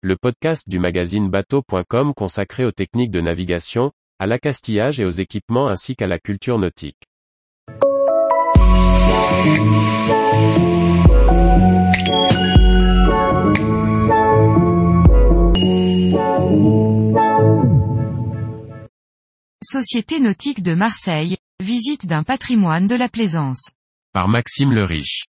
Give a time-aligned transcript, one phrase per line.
[0.00, 5.66] le podcast du magazine bateau.com consacré aux techniques de navigation, à l'accastillage et aux équipements
[5.66, 7.02] ainsi qu'à la culture nautique.
[19.60, 23.72] Société nautique de Marseille, visite d'un patrimoine de la plaisance.
[24.12, 25.24] Par Maxime le Riche.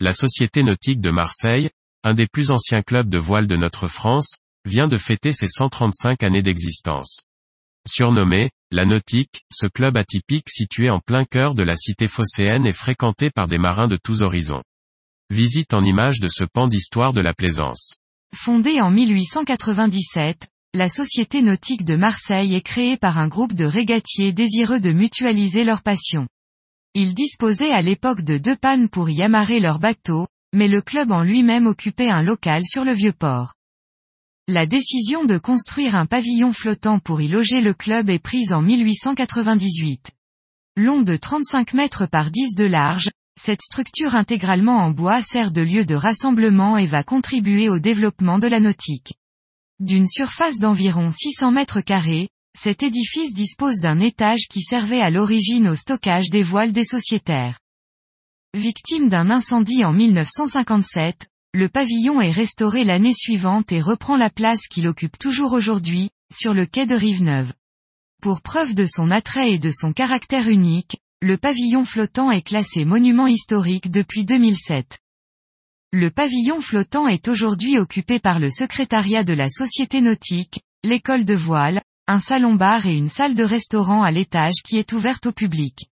[0.00, 1.70] La Société nautique de Marseille,
[2.04, 6.22] un des plus anciens clubs de voile de notre France, vient de fêter ses 135
[6.22, 7.20] années d'existence.
[7.86, 12.72] Surnommé, la Nautique, ce club atypique situé en plein cœur de la cité phocéenne est
[12.72, 14.62] fréquenté par des marins de tous horizons.
[15.30, 17.94] Visite en image de ce pan d'histoire de la plaisance.
[18.34, 24.34] Fondée en 1897, la Société nautique de Marseille est créée par un groupe de régatiers
[24.34, 26.28] désireux de mutualiser leur passion.
[26.94, 31.12] Ils disposaient à l'époque de deux pannes pour y amarrer leurs bateaux, mais le club
[31.12, 33.54] en lui-même occupait un local sur le vieux port.
[34.46, 38.62] La décision de construire un pavillon flottant pour y loger le club est prise en
[38.62, 40.10] 1898.
[40.76, 45.60] Long de 35 mètres par 10 de large, cette structure intégralement en bois sert de
[45.60, 49.14] lieu de rassemblement et va contribuer au développement de la nautique.
[49.80, 55.68] D'une surface d'environ 600 mètres carrés, cet édifice dispose d'un étage qui servait à l'origine
[55.68, 57.58] au stockage des voiles des sociétaires.
[58.54, 64.68] Victime d'un incendie en 1957, le pavillon est restauré l'année suivante et reprend la place
[64.68, 67.52] qu'il occupe toujours aujourd'hui, sur le quai de Rive-Neuve.
[68.22, 72.86] Pour preuve de son attrait et de son caractère unique, le pavillon flottant est classé
[72.86, 74.98] monument historique depuis 2007.
[75.92, 81.34] Le pavillon flottant est aujourd'hui occupé par le secrétariat de la Société nautique, l'école de
[81.34, 85.90] voile, un salon-bar et une salle de restaurant à l'étage qui est ouverte au public.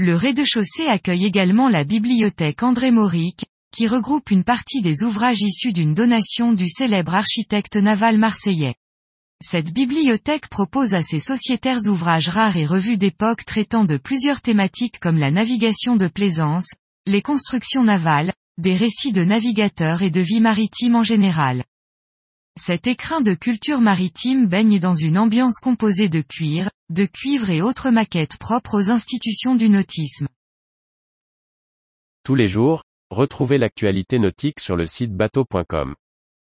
[0.00, 5.72] Le rez-de-chaussée accueille également la bibliothèque André Mauric, qui regroupe une partie des ouvrages issus
[5.72, 8.76] d'une donation du célèbre architecte naval marseillais.
[9.42, 15.00] Cette bibliothèque propose à ses sociétaires ouvrages rares et revues d'époque traitant de plusieurs thématiques
[15.00, 16.68] comme la navigation de plaisance,
[17.04, 21.64] les constructions navales, des récits de navigateurs et de vie maritime en général.
[22.58, 27.62] Cet écrin de culture maritime baigne dans une ambiance composée de cuir, de cuivre et
[27.62, 30.26] autres maquettes propres aux institutions du nautisme.
[32.24, 35.94] Tous les jours, retrouvez l'actualité nautique sur le site bateau.com.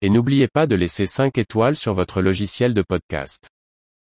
[0.01, 3.49] Et n'oubliez pas de laisser 5 étoiles sur votre logiciel de podcast.